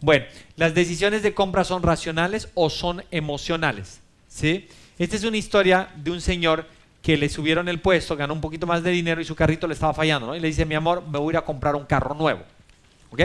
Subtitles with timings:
[0.00, 0.24] Bueno,
[0.56, 4.00] las decisiones de compra son racionales o son emocionales.
[4.28, 4.66] ¿sí?
[4.98, 6.66] Esta es una historia de un señor
[7.02, 9.74] que le subieron el puesto, ganó un poquito más de dinero y su carrito le
[9.74, 10.28] estaba fallando.
[10.28, 10.36] ¿no?
[10.36, 12.40] Y le dice, mi amor, me voy a ir a comprar un carro nuevo.
[13.10, 13.20] ¿Ok?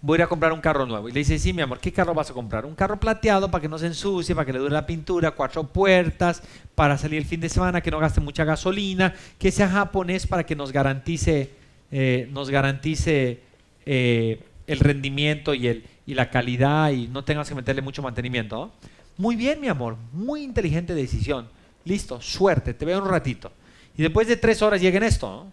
[0.00, 1.08] Voy a ir a comprar un carro nuevo.
[1.08, 2.64] Y le dice, sí, mi amor, ¿qué carro vas a comprar?
[2.64, 5.64] Un carro plateado para que no se ensucie, para que le dure la pintura, cuatro
[5.64, 6.40] puertas,
[6.76, 10.46] para salir el fin de semana, que no gaste mucha gasolina, que sea japonés para
[10.46, 11.50] que nos garantice,
[11.90, 13.40] eh, nos garantice
[13.86, 18.70] eh, el rendimiento y, el, y la calidad y no tengas que meterle mucho mantenimiento.
[19.16, 21.48] Muy bien, mi amor, muy inteligente decisión.
[21.84, 23.50] Listo, suerte, te veo un ratito.
[23.96, 25.46] Y después de tres horas lleguen esto.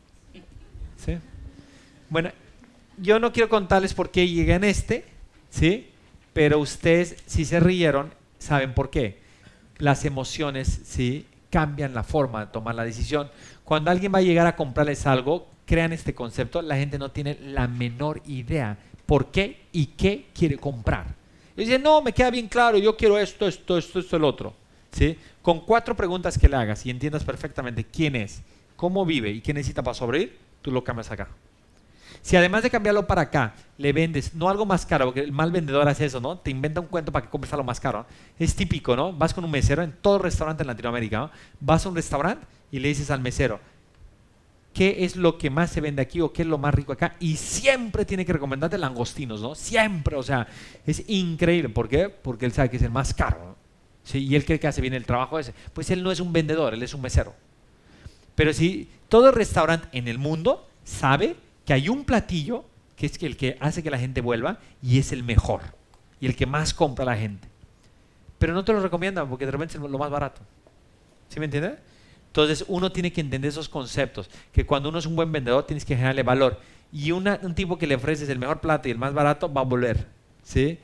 [0.97, 1.17] ¿Sí?
[2.09, 2.29] Bueno,
[2.97, 5.05] yo no quiero contarles por qué llegué en este,
[5.49, 5.89] ¿sí?
[6.33, 9.21] Pero ustedes, si se rieron, saben por qué.
[9.77, 11.25] Las emociones, ¿sí?
[11.49, 13.29] Cambian la forma de tomar la decisión.
[13.63, 17.37] Cuando alguien va a llegar a comprarles algo, crean este concepto, la gente no tiene
[17.41, 21.15] la menor idea por qué y qué quiere comprar.
[21.55, 24.53] Y dice, no, me queda bien claro, yo quiero esto, esto, esto, esto, el otro.
[24.91, 25.17] ¿Sí?
[25.41, 28.41] Con cuatro preguntas que le hagas y entiendas perfectamente quién es,
[28.75, 31.27] cómo vive y qué necesita para sobrevivir, tú lo cambias acá.
[32.21, 35.51] Si además de cambiarlo para acá, le vendes, no algo más caro, porque el mal
[35.51, 36.39] vendedor hace eso, ¿no?
[36.39, 38.05] Te inventa un cuento para que compres algo más caro.
[38.39, 39.13] Es típico, ¿no?
[39.13, 41.31] Vas con un mesero en todo restaurante en Latinoamérica, ¿no?
[41.59, 43.59] Vas a un restaurante y le dices al mesero,
[44.75, 47.15] qué es lo que más se vende aquí o qué es lo más rico acá.
[47.21, 49.55] Y siempre tiene que recomendarte langostinos, ¿no?
[49.55, 50.47] Siempre, o sea,
[50.85, 51.69] es increíble.
[51.69, 52.09] ¿Por qué?
[52.09, 53.39] Porque él sabe que es el más caro.
[53.39, 53.55] ¿no?
[54.03, 54.19] ¿Sí?
[54.19, 55.53] Y él cree que hace bien el trabajo ese.
[55.73, 57.33] Pues él no es un vendedor, él es un mesero.
[58.35, 62.65] Pero si todo restaurante en el mundo sabe que hay un platillo
[62.97, 65.61] que es el que hace que la gente vuelva y es el mejor
[66.19, 67.47] y el que más compra la gente.
[68.39, 70.41] Pero no te lo recomiendan porque de repente es lo más barato.
[71.29, 71.79] ¿Sí me entiendes?
[72.35, 75.85] Entonces uno tiene que entender esos conceptos, que cuando uno es un buen vendedor tienes
[75.85, 76.59] que generarle valor.
[76.91, 77.23] Y un
[77.55, 80.05] tipo que le ofreces el mejor plato y el más barato va a volver.
[80.43, 80.77] ¿sí?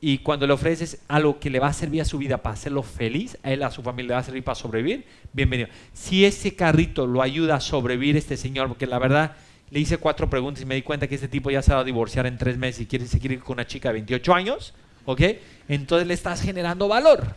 [0.00, 2.82] Y cuando le ofreces algo que le va a servir a su vida para hacerlo
[2.82, 5.68] feliz, a él, a su familia le va a servir para sobrevivir, bienvenido.
[5.92, 9.36] Si ese carrito lo ayuda a sobrevivir este señor, porque la verdad
[9.68, 11.84] le hice cuatro preguntas y me di cuenta que este tipo ya se va a
[11.84, 14.72] divorciar en tres meses y quiere seguir ir con una chica de 28 años,
[15.04, 15.20] ¿ok?
[15.68, 17.34] Entonces le estás generando valor.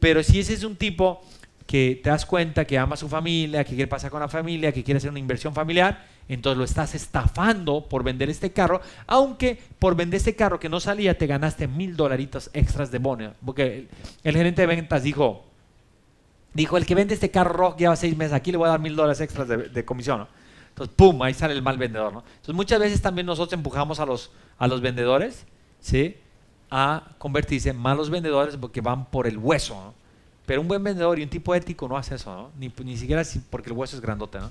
[0.00, 1.22] Pero si ese es un tipo
[1.66, 4.72] que te das cuenta que ama a su familia, que quiere pasar con la familia,
[4.72, 9.58] que quiere hacer una inversión familiar, entonces lo estás estafando por vender este carro, aunque
[9.78, 13.88] por vender este carro que no salía te ganaste mil dolaritos extras de bono, porque
[14.22, 15.44] el, gerente de ventas dijo,
[16.52, 18.80] dijo, el que vende este carro rojo lleva seis meses, aquí le voy a dar
[18.80, 20.26] mil dólares extras de, comisión,
[20.68, 22.24] Entonces, ¡pum!, ahí sale el mal vendedor, ¿no?
[22.26, 25.46] Entonces, muchas veces también nosotros empujamos a los, a los vendedores,
[25.80, 26.16] ¿sí?
[26.70, 30.03] A convertirse en malos vendedores porque van por el hueso, ¿no?
[30.46, 32.50] Pero un buen vendedor y un tipo ético no hace eso, ¿no?
[32.58, 34.50] Ni, ni siquiera porque el hueso es grandote, ¿no?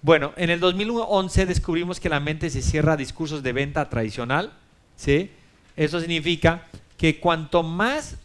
[0.00, 4.52] Bueno, en el 2011 descubrimos que la mente se cierra a discursos de venta tradicional,
[4.96, 5.30] ¿sí?
[5.76, 6.62] Eso significa
[6.96, 8.16] que cuanto más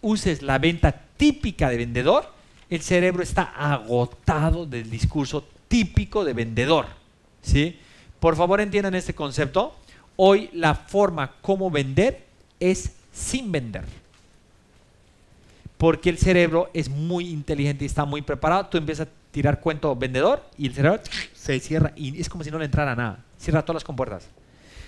[0.00, 2.32] uses la venta típica de vendedor,
[2.70, 6.86] el cerebro está agotado del discurso típico de vendedor,
[7.42, 7.78] ¿sí?
[8.18, 9.76] Por favor entiendan este concepto.
[10.16, 12.26] Hoy la forma como vender
[12.58, 13.84] es sin vender
[15.80, 18.66] porque el cerebro es muy inteligente y está muy preparado.
[18.66, 21.00] Tú empiezas a tirar cuento vendedor y el cerebro
[21.32, 23.24] se cierra y es como si no le entrara nada.
[23.38, 24.28] Cierra todas las compuertas.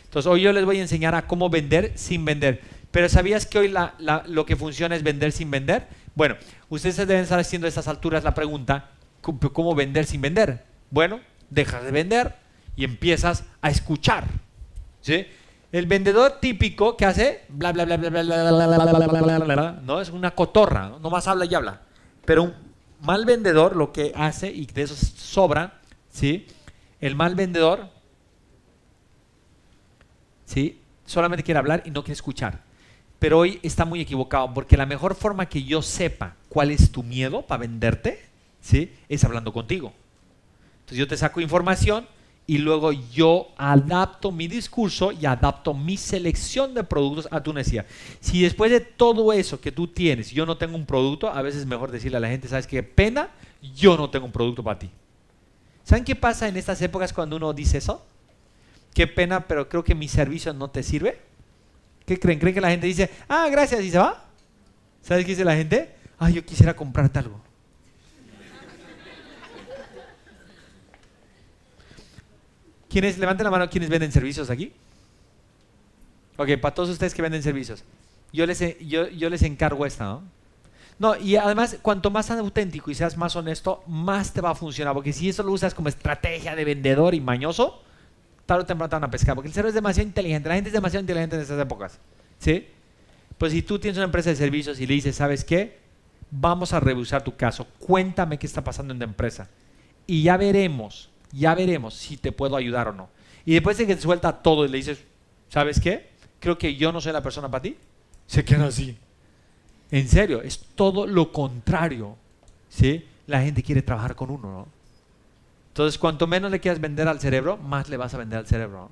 [0.04, 2.60] Entonces, hoy yo les voy a enseñar a cómo vender sin vender.
[2.91, 3.75] Pero ¿sabías que hoy
[4.26, 5.88] lo que funciona es vender sin vender?
[6.14, 6.36] Bueno,
[6.69, 8.91] ustedes deben estar haciendo a estas alturas la pregunta,
[9.22, 10.62] ¿cómo vender sin vender?
[10.91, 12.34] Bueno, dejas de vender
[12.76, 14.26] y empiezas a escuchar.
[15.00, 15.24] ¿Sí?
[15.72, 20.00] El vendedor típico que hace bla bla bla bla bla bla bla bla bla no
[20.00, 21.10] es una cotorra, ¿no?
[21.10, 21.81] más habla y habla.
[22.25, 22.55] Pero un
[23.00, 26.47] mal vendedor lo que hace y de eso sobra, ¿sí?
[27.00, 27.88] El mal vendedor
[30.53, 30.78] ¿sí?
[31.06, 32.60] Solamente quiere hablar y no quiere escuchar.
[33.19, 37.03] Pero hoy está muy equivocado porque la mejor forma que yo sepa cuál es tu
[37.03, 38.21] miedo para venderte,
[38.60, 38.93] ¿sí?
[39.09, 39.93] Es hablando contigo.
[40.81, 42.06] Entonces yo te saco información
[42.47, 47.86] y luego yo adapto mi discurso y adapto mi selección de productos a tu necesidad.
[48.21, 51.62] Si después de todo eso que tú tienes, yo no tengo un producto, a veces
[51.62, 53.30] es mejor decirle a la gente, ¿sabes qué pena?
[53.74, 54.91] Yo no tengo un producto para ti.
[55.84, 58.04] ¿Saben qué pasa en estas épocas cuando uno dice eso?
[58.94, 61.21] Qué pena, pero creo que mi servicio no te sirve.
[62.04, 62.39] ¿Qué creen?
[62.39, 64.24] ¿Creen que la gente dice, ah, gracias y se va?
[65.00, 65.94] ¿Sabes qué dice la gente?
[66.18, 67.41] Ah, yo quisiera comprarte algo.
[72.92, 74.72] ¿Quiénes, levanten la mano, ¿quiénes venden servicios aquí?
[76.36, 77.84] Ok, para todos ustedes que venden servicios.
[78.33, 80.22] Yo les, yo, yo les encargo esta, ¿no?
[80.98, 84.92] No, y además, cuanto más auténtico y seas más honesto, más te va a funcionar.
[84.92, 87.83] Porque si eso lo usas como estrategia de vendedor y mañoso,
[88.44, 90.68] tarde o temprano te van a pescar, porque el cerebro es demasiado inteligente, la gente
[90.68, 91.98] es demasiado inteligente en estas épocas,
[92.39, 92.68] ¿sí?
[93.39, 95.78] Pues si tú tienes una empresa de servicios y le dices, ¿sabes qué?
[96.30, 99.48] Vamos a revisar tu caso, cuéntame qué está pasando en tu empresa
[100.06, 103.08] y ya veremos, ya veremos si te puedo ayudar o no.
[103.44, 105.02] Y después de que te suelta todo y le dices,
[105.48, 106.10] ¿sabes qué?
[106.38, 107.76] Creo que yo no soy la persona para ti.
[108.26, 108.96] Se queda así.
[109.90, 112.16] En serio, es todo lo contrario.
[112.68, 113.06] ¿sí?
[113.26, 114.68] La gente quiere trabajar con uno, ¿no?
[115.68, 118.90] Entonces, cuanto menos le quieras vender al cerebro, más le vas a vender al cerebro.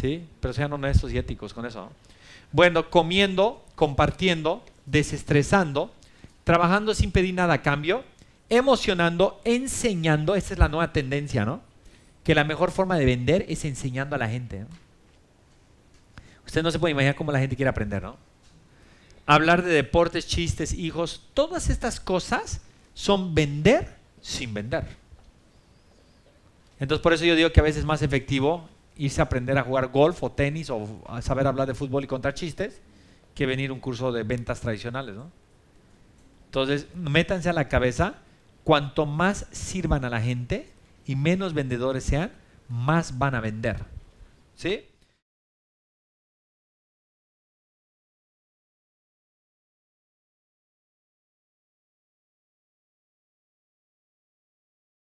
[0.00, 0.26] ¿Sí?
[0.40, 1.90] Pero sean honestos y éticos con eso.
[2.52, 5.92] Bueno, comiendo, compartiendo, desestresando,
[6.44, 8.04] trabajando sin pedir nada a cambio,
[8.48, 10.34] emocionando, enseñando.
[10.34, 11.60] Esa es la nueva tendencia, ¿no?
[12.24, 14.66] Que la mejor forma de vender es enseñando a la gente.
[16.46, 18.16] Usted no se puede imaginar cómo la gente quiere aprender, ¿no?
[19.26, 22.60] Hablar de deportes, chistes, hijos, todas estas cosas
[22.92, 24.86] son vender sin vender.
[26.78, 29.62] Entonces por eso yo digo que a veces es más efectivo irse a aprender a
[29.62, 32.80] jugar golf o tenis o a saber hablar de fútbol y contar chistes
[33.34, 35.30] que venir un curso de ventas tradicionales, ¿no?
[36.46, 38.14] Entonces, métanse a la cabeza,
[38.62, 40.70] cuanto más sirvan a la gente
[41.06, 42.32] y menos vendedores sean,
[42.68, 43.84] más van a vender.
[44.54, 44.86] ¿Sí?